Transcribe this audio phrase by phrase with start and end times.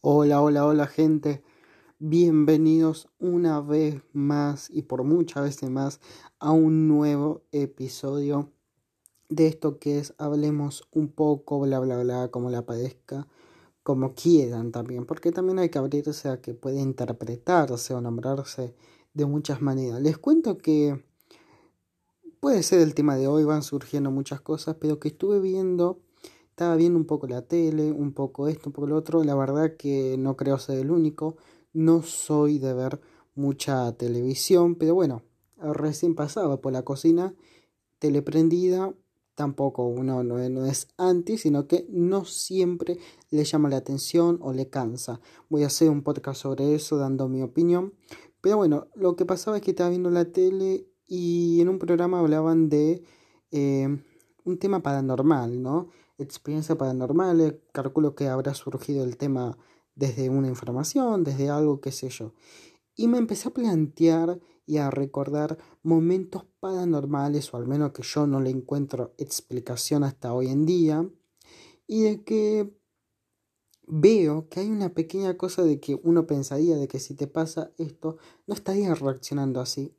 [0.00, 1.42] Hola, hola, hola gente.
[1.98, 6.00] Bienvenidos una vez más y por muchas veces más
[6.38, 8.52] a un nuevo episodio
[9.28, 13.26] de esto que es Hablemos un poco, bla, bla, bla, como le aparezca,
[13.82, 18.76] como quieran también, porque también hay que abrirse a que puede interpretarse o nombrarse
[19.14, 20.00] de muchas maneras.
[20.00, 21.02] Les cuento que
[22.44, 26.02] puede ser el tema de hoy, van surgiendo muchas cosas, pero que estuve viendo
[26.50, 29.24] estaba viendo un poco la tele, un poco esto, un poco lo otro.
[29.24, 31.38] La verdad que no creo ser el único.
[31.72, 33.00] No soy de ver
[33.34, 35.22] mucha televisión, pero bueno,
[35.56, 37.34] recién pasaba por la cocina,
[37.98, 38.92] teleprendida.
[39.34, 42.98] Tampoco uno no, no es anti, sino que no siempre
[43.30, 45.18] le llama la atención o le cansa.
[45.48, 47.94] Voy a hacer un podcast sobre eso, dando mi opinión.
[48.42, 52.20] Pero bueno, lo que pasaba es que estaba viendo la tele y en un programa
[52.20, 53.02] hablaban de
[53.50, 53.88] eh,
[54.44, 55.90] un tema paranormal, ¿no?
[56.18, 59.58] experiencia paranormal, calculo que habrá surgido el tema
[59.94, 62.32] desde una información, desde algo, qué sé yo.
[62.96, 68.26] Y me empecé a plantear y a recordar momentos paranormales, o al menos que yo
[68.26, 71.08] no le encuentro explicación hasta hoy en día,
[71.86, 72.72] y de que
[73.86, 77.72] veo que hay una pequeña cosa de que uno pensaría de que si te pasa
[77.76, 79.94] esto, no estarías reaccionando así.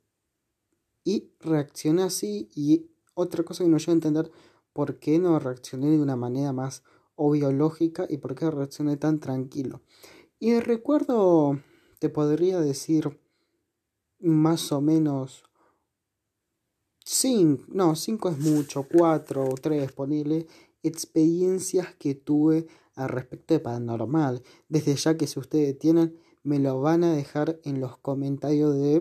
[1.06, 4.32] Y reaccioné así, y otra cosa que no llevo a entender
[4.72, 6.82] por qué no reaccioné de una manera más
[7.16, 9.82] lógica y por qué reaccioné tan tranquilo.
[10.40, 11.60] Y recuerdo,
[12.00, 13.20] te podría decir
[14.18, 15.44] más o menos
[17.04, 20.48] cinco, no, cinco es mucho, cuatro o tres, ponele,
[20.82, 24.42] experiencias que tuve al respecto de paranormal.
[24.68, 28.96] Desde ya que si ustedes tienen, me lo van a dejar en los comentarios de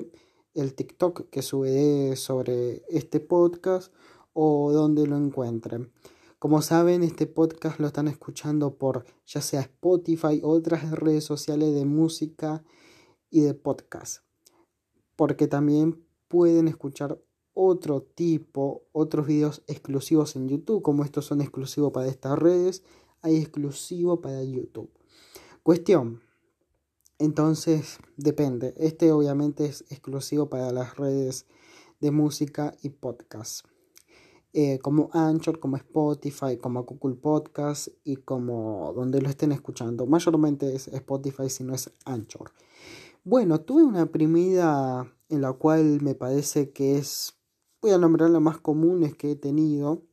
[0.56, 3.94] el TikTok que subiré sobre este podcast
[4.34, 5.92] o donde lo encuentren.
[6.40, 11.74] Como saben, este podcast lo están escuchando por ya sea Spotify o otras redes sociales
[11.76, 12.64] de música
[13.30, 14.24] y de podcast.
[15.16, 17.20] Porque también pueden escuchar
[17.54, 22.84] otro tipo, otros videos exclusivos en YouTube, como estos son exclusivos para estas redes,
[23.22, 24.92] hay exclusivo para YouTube.
[25.64, 26.22] Cuestión.
[27.18, 28.74] Entonces, depende.
[28.78, 31.46] Este obviamente es exclusivo para las redes
[32.02, 33.66] de música y podcast.
[34.58, 40.06] Eh, como Anchor, como Spotify, como Google Podcast y como donde lo estén escuchando.
[40.06, 42.52] Mayormente es Spotify si no es Anchor.
[43.24, 47.38] Bueno, tuve una primera en la cual me parece que es,
[47.82, 50.04] voy a nombrar las más comunes que he tenido.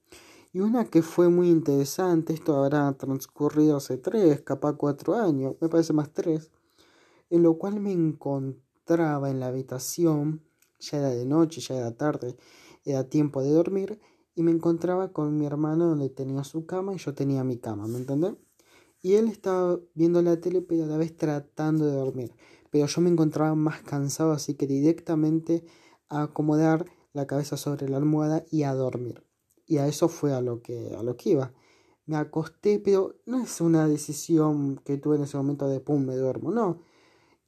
[0.53, 5.69] Y una que fue muy interesante, esto habrá transcurrido hace tres, capaz cuatro años, me
[5.69, 6.51] parece más tres,
[7.33, 10.43] en lo cual me encontraba en la habitación,
[10.79, 12.37] ya era de noche, ya era tarde,
[12.85, 13.99] era tiempo de dormir,
[14.35, 17.87] y me encontraba con mi hermano donde tenía su cama y yo tenía mi cama,
[17.87, 18.35] ¿me entendés?
[19.01, 22.35] Y él estaba viendo la tele pero a la vez tratando de dormir.
[22.71, 25.65] Pero yo me encontraba más cansado así que directamente
[26.11, 29.25] a acomodar la cabeza sobre la almohada y a dormir.
[29.67, 31.55] Y a eso fue a lo que, a lo que iba.
[32.05, 36.15] Me acosté, pero no es una decisión que tuve en ese momento de pum, me
[36.15, 36.92] duermo, no.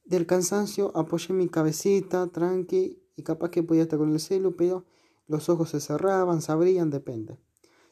[0.05, 4.85] Del cansancio apoyé mi cabecita, tranqui, y capaz que podía estar con el celo, pero
[5.27, 7.39] los ojos se cerraban, se abrían, depende.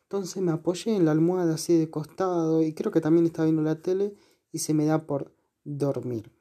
[0.04, 3.64] Entonces me apoyé en la almohada así de costado y creo que también estaba viendo
[3.64, 4.16] la tele
[4.52, 6.32] y se me da por dormir.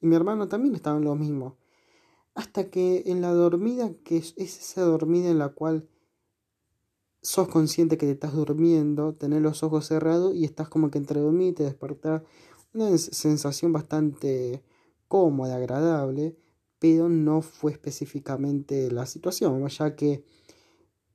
[0.00, 1.58] Y mi hermano también estaba en lo mismo.
[2.34, 5.88] Hasta que en la dormida, que es esa dormida en la cual
[7.20, 11.20] sos consciente que te estás durmiendo, tenés los ojos cerrados y estás como que entre
[11.20, 12.22] dormir y te despertás.
[12.72, 14.62] Una sensación bastante
[15.12, 16.38] cómoda, agradable
[16.82, 20.24] pero no fue específicamente la situación, ya que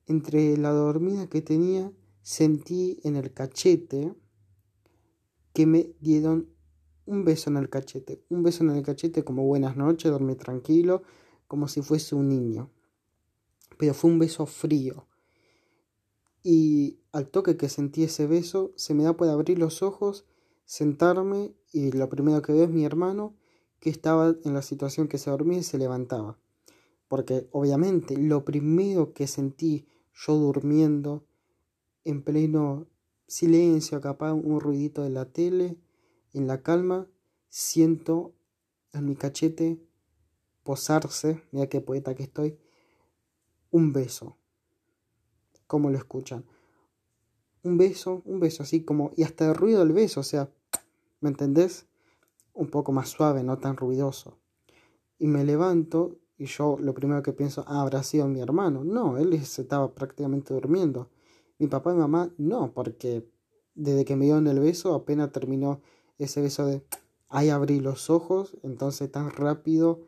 [0.06, 1.92] entre la dormida que tenía
[2.22, 4.14] sentí en el cachete
[5.52, 6.48] que me dieron
[7.04, 11.02] un beso en el cachete, un beso en el cachete como buenas noches, dormí tranquilo,
[11.48, 12.70] como si fuese un niño.
[13.78, 15.06] Pero fue un beso frío.
[16.42, 20.24] Y al toque que sentí ese beso, se me da por abrir los ojos,
[20.64, 23.37] sentarme y lo primero que veo es mi hermano
[23.80, 26.38] que estaba en la situación que se dormía y se levantaba.
[27.08, 31.24] Porque obviamente lo primero que sentí yo durmiendo
[32.04, 32.86] en pleno
[33.26, 35.76] silencio, capaz un ruidito de la tele,
[36.32, 37.06] en la calma,
[37.48, 38.32] siento
[38.92, 39.80] en mi cachete
[40.62, 42.58] posarse, mira qué poeta que estoy,
[43.70, 44.36] un beso.
[45.66, 46.44] como lo escuchan?
[47.62, 50.50] Un beso, un beso así como, y hasta el ruido del beso, o sea,
[51.20, 51.86] ¿me entendés?
[52.58, 54.40] Un poco más suave, no tan ruidoso.
[55.16, 58.84] Y me levanto y yo lo primero que pienso, ah, habrá sido mi hermano.
[58.84, 61.10] No, él se estaba prácticamente durmiendo.
[61.58, 63.28] Mi papá y mamá no, porque
[63.74, 65.80] desde que me dieron el beso apenas terminó
[66.18, 66.84] ese beso de
[67.28, 70.00] ahí abrí los ojos, entonces tan rápido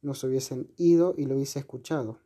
[0.00, 2.18] no se hubiesen ido y lo hubiese escuchado.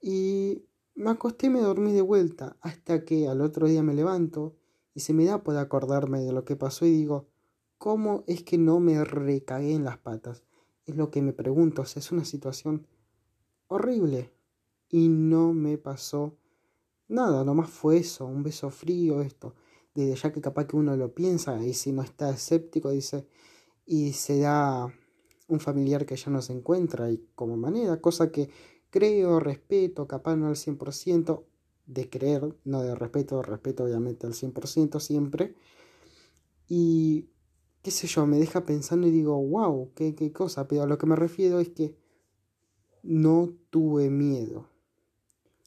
[0.00, 0.64] Y
[0.96, 4.56] me acosté y me dormí de vuelta hasta que al otro día me levanto
[4.94, 7.28] y se me da por acordarme de lo que pasó y digo,
[7.84, 10.42] ¿cómo es que no me recagué en las patas?
[10.86, 12.86] Es lo que me pregunto, o sea, es una situación
[13.66, 14.32] horrible
[14.88, 16.38] y no me pasó
[17.08, 19.54] nada, nomás fue eso, un beso frío, esto.
[19.94, 23.28] Desde ya que capaz que uno lo piensa y si no está escéptico dice,
[23.84, 24.90] y se da
[25.48, 28.48] un familiar que ya no se encuentra y como manera, cosa que
[28.88, 31.44] creo, respeto, capaz no al 100%,
[31.84, 35.54] de creer, no de respeto, respeto obviamente al 100% siempre.
[36.66, 37.28] Y
[37.84, 40.96] qué sé yo, me deja pensando y digo, wow, qué, qué cosa, pero a lo
[40.96, 41.94] que me refiero es que
[43.02, 44.70] no tuve miedo.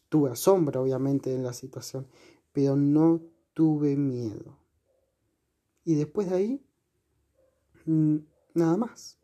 [0.09, 2.07] Tuve asombro, obviamente, en la situación,
[2.53, 3.21] pero no
[3.53, 4.57] tuve miedo.
[5.83, 6.65] Y después de ahí,
[7.85, 8.17] mm,
[8.55, 9.19] nada más.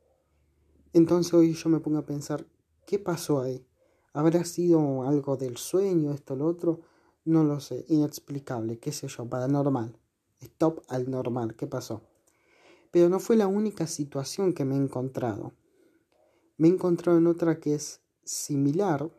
[0.94, 2.46] Entonces hoy yo me pongo a pensar,
[2.86, 3.66] ¿qué pasó ahí?
[4.14, 6.82] ¿Habrá sido algo del sueño, esto, lo otro?
[7.26, 9.98] No lo sé, inexplicable, qué sé yo, paranormal.
[10.42, 12.13] Stop al normal, ¿qué pasó?
[12.94, 15.52] Pero no fue la única situación que me he encontrado.
[16.58, 19.12] Me he encontrado en otra que es similar,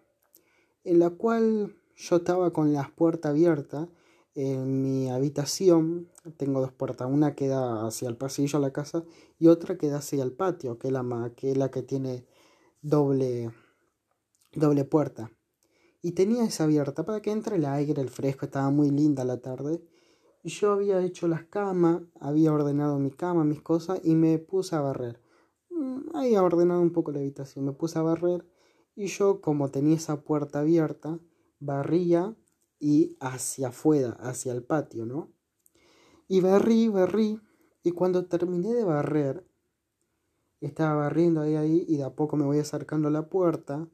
[0.85, 3.88] en la cual yo estaba con las puertas abiertas
[4.37, 6.09] en mi habitación.
[6.37, 9.05] Tengo dos puertas, una que da hacia el pasillo a la casa
[9.41, 12.25] y otra que da hacia el patio, que es la, que, la que tiene
[12.81, 13.50] doble
[14.53, 15.32] doble puerta.
[16.00, 19.41] Y tenía esa abierta para que entre el aire, el fresco, estaba muy linda la
[19.41, 19.82] tarde.
[20.44, 24.82] Yo había hecho las camas, había ordenado mi cama, mis cosas y me puse a
[24.82, 25.19] barrer.
[25.70, 28.46] Mm, había ordenado un poco la habitación, me puse a barrer
[28.94, 31.19] y yo como tenía esa puerta abierta,
[31.61, 32.37] barría
[32.79, 35.32] y hacia afuera, hacia el patio, ¿no?
[36.29, 37.41] Y barrí, barrí
[37.82, 39.46] y cuando terminé de barrer,
[40.61, 43.88] estaba barriendo ahí, ahí y de a poco me voy acercando a la puerta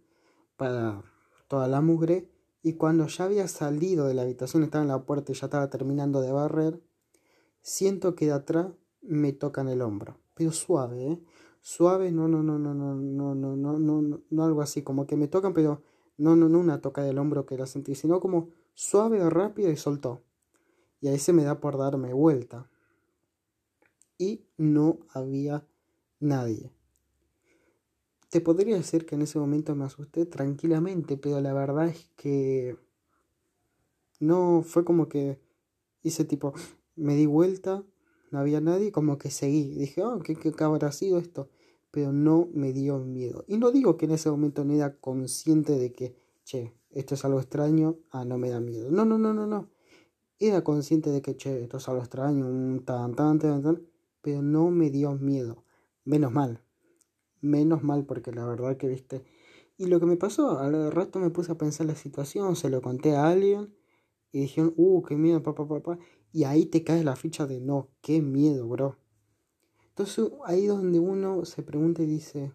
[0.56, 1.04] para
[1.46, 2.28] toda la mugre
[2.62, 5.70] y cuando ya había salido de la habitación, estaba en la puerta y ya estaba
[5.70, 6.82] terminando de barrer,
[7.62, 8.72] siento que de atrás
[9.02, 11.22] me tocan el hombro, pero suave, ¿eh?
[11.62, 15.16] Suave, no, no, no, no, no, no, no, no, no, no, algo así, como que
[15.16, 15.82] me tocan, pero
[16.16, 19.76] no, no, no una toca del hombro que la sentí, sino como suave, rápido y
[19.76, 20.22] soltó.
[21.00, 22.70] Y ahí se me da por darme vuelta.
[24.18, 25.66] Y no había
[26.18, 26.72] nadie.
[28.30, 32.76] Te podría decir que en ese momento me asusté tranquilamente, pero la verdad es que
[34.20, 35.40] no fue como que
[36.02, 36.52] hice tipo,
[36.94, 37.84] me di vuelta,
[38.30, 39.74] no había nadie, como que seguí.
[39.74, 41.50] Dije, oh, ¿qué, qué habrá sido esto?
[41.90, 43.44] Pero no me dio miedo.
[43.48, 47.24] Y no digo que en ese momento no era consciente de que, che, esto es
[47.24, 48.92] algo extraño, ah, no me da miedo.
[48.92, 49.70] No, no, no, no, no.
[50.38, 53.82] Era consciente de que, che, esto es algo extraño, un tan, tan, tan, tan,
[54.22, 55.64] pero no me dio miedo.
[56.04, 56.62] Menos mal,
[57.40, 59.24] menos mal porque la verdad que viste.
[59.76, 62.82] Y lo que me pasó, al rato me puse a pensar la situación, se lo
[62.82, 63.74] conté a alguien
[64.30, 65.98] y dijeron, uh, qué miedo, papá, papá.
[66.32, 68.98] Y ahí te cae la ficha de no, qué miedo, bro.
[69.88, 72.52] Entonces ahí donde uno se pregunta y dice,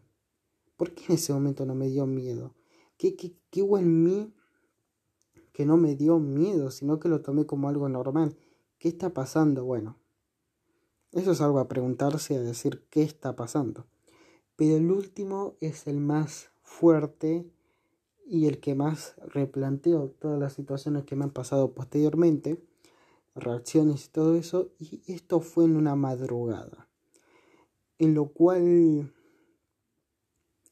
[0.78, 2.56] ¿por qué en ese momento no me dio miedo?
[2.98, 4.34] ¿Qué, qué, qué hubo en mí
[5.52, 8.38] que no me dio miedo, sino que lo tomé como algo normal?
[8.78, 9.66] ¿Qué está pasando?
[9.66, 9.98] Bueno,
[11.12, 13.88] eso es algo a preguntarse, a decir qué está pasando
[14.56, 17.45] pero el último es el más fuerte
[18.26, 22.59] y el que más replanteo todas las situaciones que me han pasado posteriormente,
[23.35, 26.88] reacciones y todo eso, y esto fue en una madrugada,
[28.00, 29.14] en lo cual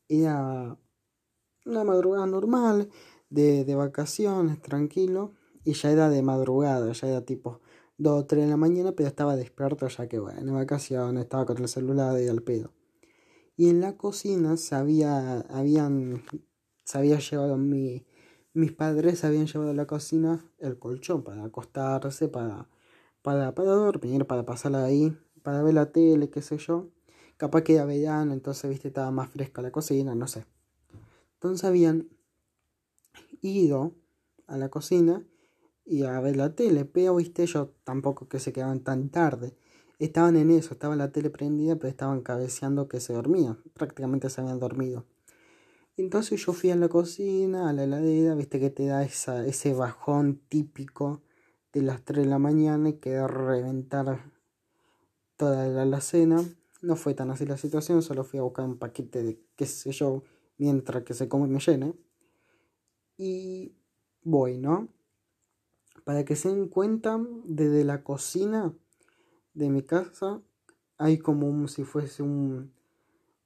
[0.07, 0.77] era
[1.65, 2.89] una madrugada normal,
[3.29, 5.31] de, de vacaciones, tranquilo,
[5.63, 7.61] y ya era de madrugada, ya era tipo
[7.97, 11.45] 2 o 3 de la mañana, pero estaba despierto ya que bueno, en vacaciones, estaba
[11.45, 12.71] con el celular y al pedo
[13.55, 16.23] y en la cocina se había, habían,
[16.83, 18.05] se había llevado mi,
[18.53, 22.69] mis padres habían llevado a la cocina el colchón para acostarse, para,
[23.21, 26.89] para, para dormir, para pasarla ahí, para ver la tele, qué sé yo.
[27.37, 30.45] Capaz que era verano, entonces, viste, estaba más fresca la cocina, no sé.
[31.33, 32.09] Entonces habían
[33.41, 33.95] ido
[34.47, 35.25] a la cocina
[35.85, 39.57] y a ver la tele, pero, viste, yo tampoco que se quedaban tan tarde.
[40.03, 43.63] Estaban en eso, estaba la tele prendida, pero estaban cabeceando que se dormían.
[43.73, 45.05] Prácticamente se habían dormido.
[45.95, 49.73] Entonces yo fui a la cocina, a la heladera, viste que te da esa, ese
[49.73, 51.21] bajón típico
[51.71, 54.29] de las 3 de la mañana y que reventar
[55.37, 56.43] toda la alacena.
[56.81, 59.93] No fue tan así la situación, solo fui a buscar un paquete de qué sé
[59.93, 60.23] yo,
[60.57, 61.93] mientras que se come me llene.
[63.15, 63.73] Y
[64.21, 64.89] voy, ¿no?
[66.03, 68.73] Para que se den cuenta, desde la cocina
[69.53, 70.41] de mi casa
[70.97, 72.73] hay como si fuese un,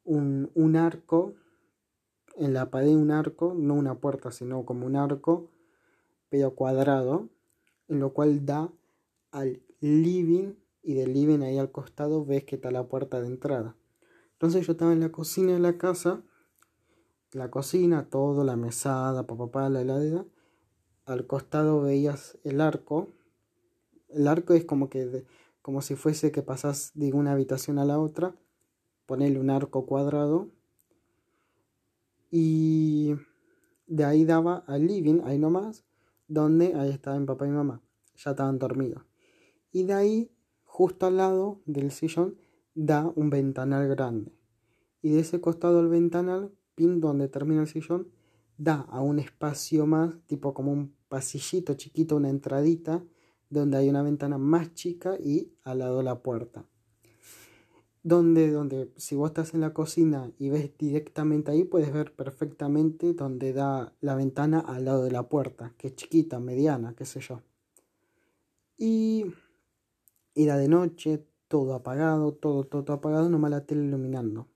[0.03, 1.33] un, un arco,
[2.35, 5.49] en la pared un arco, no una puerta, sino como un arco,
[6.29, 7.29] pero cuadrado,
[7.87, 8.71] en lo cual da
[9.31, 13.75] al living y del living ahí al costado ves que está la puerta de entrada.
[14.33, 16.21] Entonces yo estaba en la cocina de la casa,
[17.31, 20.25] la cocina, todo, la mesada, papá, la heladera.
[21.05, 23.09] Al costado veías el arco.
[24.09, 25.25] El arco es como que
[25.67, 28.33] como si fuese que pasas de una habitación a la otra.
[29.05, 30.47] Ponerle un arco cuadrado.
[32.31, 33.15] Y
[33.85, 35.83] de ahí daba al living, ahí nomás,
[36.29, 37.81] donde ahí estaban papá y mamá.
[38.15, 39.03] Ya estaban dormidos.
[39.73, 40.31] Y de ahí,
[40.63, 42.37] justo al lado del sillón,
[42.73, 44.31] da un ventanal grande.
[45.01, 48.07] Y de ese costado del ventanal, pin donde termina el sillón,
[48.57, 53.03] da a un espacio más, tipo como un pasillito chiquito, una entradita,
[53.49, 56.65] donde hay una ventana más chica y al lado la puerta.
[58.03, 63.13] Donde, donde si vos estás en la cocina y ves directamente ahí, puedes ver perfectamente
[63.13, 67.19] donde da la ventana al lado de la puerta, que es chiquita, mediana, qué sé
[67.19, 67.41] yo.
[68.77, 69.25] Y
[70.35, 74.47] era de noche, todo apagado, todo, todo apagado, nomás la tele iluminando.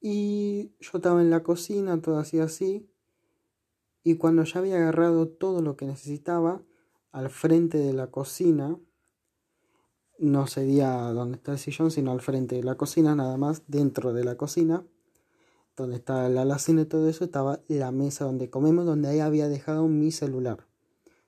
[0.00, 2.90] Y yo estaba en la cocina, todo así así.
[4.02, 6.62] Y cuando ya había agarrado todo lo que necesitaba,
[7.12, 8.78] al frente de la cocina,
[10.18, 14.12] no sería donde está el sillón, sino al frente de la cocina, nada más dentro
[14.12, 14.84] de la cocina,
[15.76, 19.48] donde está la alacena y todo eso, estaba la mesa donde comemos, donde ahí había
[19.48, 20.66] dejado mi celular.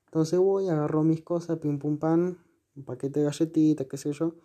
[0.05, 2.37] Entonces voy, agarro mis cosas, pim pum pan,
[2.75, 4.35] un paquete de galletitas, qué sé yo,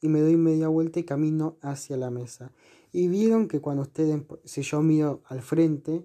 [0.00, 2.52] y me doy media vuelta y camino hacia la mesa.
[2.92, 6.04] Y vieron que cuando ustedes, si yo miro al frente,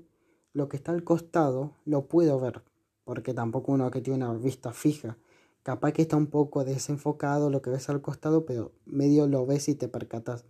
[0.54, 2.64] lo que está al costado lo puedo ver,
[3.06, 5.18] porque tampoco uno que tiene una vista fija.
[5.64, 9.70] Capaz que está un poco desenfocado lo que ves al costado, pero medio lo ves
[9.70, 10.46] y te percatas.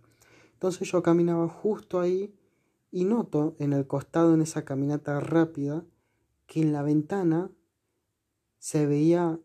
[0.54, 2.34] Entonces yo caminaba justo ahí
[2.90, 5.84] y noto en el costado, en esa caminata rápida,
[6.46, 7.50] que en la ventana
[8.58, 9.38] se veía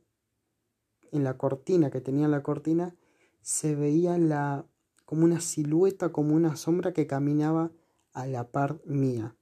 [1.11, 2.95] en la cortina, que tenía la cortina,
[3.41, 4.65] se veía la
[5.05, 7.71] como una silueta, como una sombra que caminaba
[8.13, 9.35] a la par mía.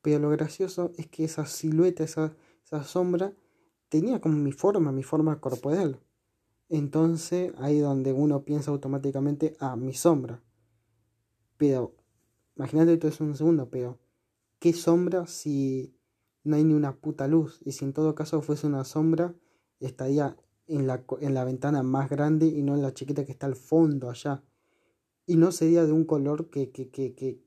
[0.00, 2.34] Pero lo gracioso es que esa silueta, esa,
[2.72, 3.34] esa sombra,
[3.88, 6.00] tenía como mi forma, mi forma corporal.
[6.68, 10.42] Entonces ahí donde uno piensa automáticamente, ah, mi sombra.
[11.58, 11.94] Pero,
[12.56, 13.98] imagínate esto es un segundo, pero,
[14.58, 15.94] ¿qué sombra si
[16.44, 17.60] no hay ni una puta luz?
[17.64, 19.34] Y si en todo caso fuese una sombra,
[19.78, 20.36] estaría
[20.66, 23.56] en la, en la ventana más grande y no en la chiquita que está al
[23.56, 24.42] fondo allá.
[25.26, 27.38] Y no sería de un color que, que, que, que,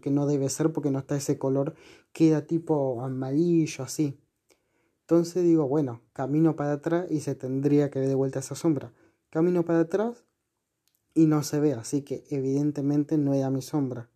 [0.00, 1.74] que no debe ser porque no está ese color,
[2.12, 4.19] queda tipo amarillo así.
[5.10, 8.92] Entonces digo, bueno, camino para atrás y se tendría que ver de vuelta esa sombra.
[9.28, 10.24] Camino para atrás
[11.14, 14.08] y no se ve, así que evidentemente no era mi sombra.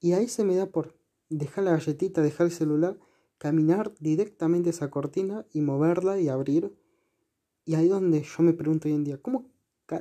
[0.00, 2.98] Y ahí se me da por dejar la galletita, dejar el celular,
[3.38, 6.76] caminar directamente esa cortina y moverla y abrir
[7.64, 9.48] y ahí donde yo me pregunto hoy en día, ¿cómo,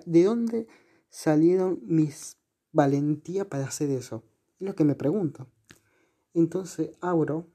[0.08, 0.68] ¿de dónde
[1.08, 2.40] salieron mis
[2.72, 4.24] valentía para hacer eso?
[4.60, 5.46] Es lo que me pregunto.
[6.34, 7.46] Entonces abro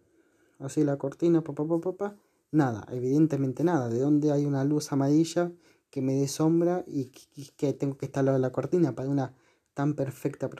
[0.60, 2.16] así la cortina, papá, papá, papá,
[2.50, 3.88] nada, evidentemente nada.
[3.88, 5.52] ¿De dónde hay una luz amarilla
[5.90, 7.07] que me dé sombra y
[7.57, 9.35] que, tengo que estar al lado de la cortina para una
[9.75, 10.50] tan perfecta,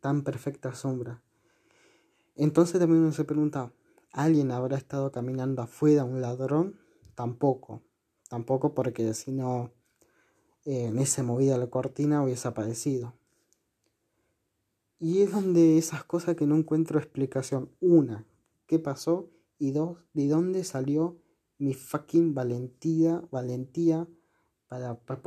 [0.00, 1.22] tan perfecta sombra?
[2.36, 3.72] Entonces también uno se pregunta,
[4.12, 6.78] ¿alguien habrá estado caminando afuera, un ladrón?
[7.14, 7.82] Tampoco.
[8.28, 9.72] Tampoco porque si no,
[10.64, 13.14] eh, en esa movida la cortina hubiese aparecido.
[14.98, 17.70] Y es donde esas cosas que no encuentro explicación.
[17.80, 18.26] Una,
[18.66, 19.30] ¿qué pasó?
[19.58, 21.16] Y dos, ¿de dónde salió
[21.60, 24.08] mi fucking valentía, valentía
[24.68, 25.22] para, para,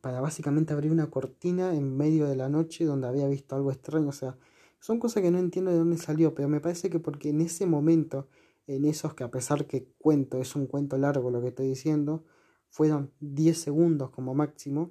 [0.00, 4.08] para, básicamente abrir una cortina en medio de la noche donde había visto algo extraño?
[4.08, 4.38] O sea,
[4.80, 7.66] son cosas que no entiendo de dónde salió, pero me parece que porque en ese
[7.66, 8.28] momento
[8.66, 12.24] en esos que a pesar que cuento, es un cuento largo lo que estoy diciendo,
[12.68, 14.90] fueron 10 segundos como máximo,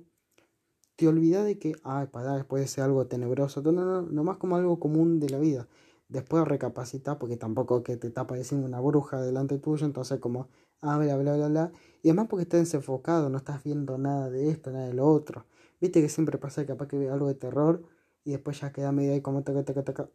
[0.96, 4.56] te olvidas de que, ay, para puede ser algo tenebroso, no, no, no, más como
[4.56, 5.68] algo común de la vida.
[6.08, 10.50] Después recapacitar, porque tampoco que te está apareciendo una bruja delante tuyo, entonces como,
[10.82, 11.72] ah, bla, bla, bla, bla.
[12.04, 15.46] Y además porque estás desenfocado, no estás viendo nada de esto, nada de lo otro.
[15.82, 17.84] Viste que siempre pasa que capaz que ve algo de terror
[18.24, 20.10] y después ya queda medio ahí como taca, taca, taca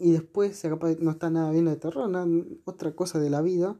[0.00, 2.10] y después se no está nada bien de terror,
[2.64, 3.78] otra cosa de la vida,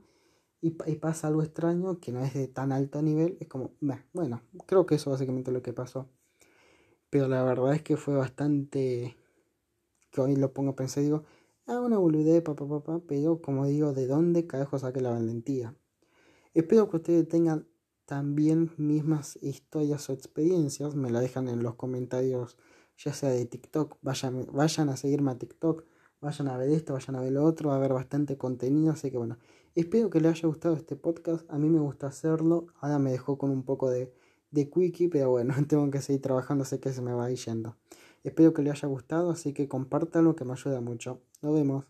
[0.61, 3.73] y, pasa algo extraño que no es de tan alto nivel, es como,
[4.13, 6.11] bueno, creo que eso básicamente es lo que pasó.
[7.09, 9.17] Pero la verdad es que fue bastante,
[10.11, 11.25] que hoy lo pongo a pensar, digo,
[11.67, 15.75] ah, una boludez, papá, papá, pero como digo, ¿de dónde carajo saqué la valentía?
[16.53, 17.67] Espero que ustedes tengan
[18.11, 20.97] también mismas historias o experiencias.
[20.97, 22.59] Me la dejan en los comentarios,
[22.99, 23.99] ya sea de TikTok.
[24.03, 25.85] Vayan, vayan a seguirme a TikTok.
[26.21, 27.69] Vayan a ver esto, vayan a ver lo otro.
[27.69, 28.93] Va a haber bastante contenido.
[28.93, 29.39] Así que bueno,
[29.77, 31.49] espero que les haya gustado este podcast.
[31.49, 32.67] A mí me gusta hacerlo.
[32.81, 34.13] Ahora me dejó con un poco de,
[34.51, 36.65] de quickie, pero bueno, tengo que seguir trabajando.
[36.65, 37.77] Sé que se me va yendo.
[38.23, 39.31] Espero que les haya gustado.
[39.31, 41.21] Así que compártanlo que me ayuda mucho.
[41.43, 41.85] Nos vemos.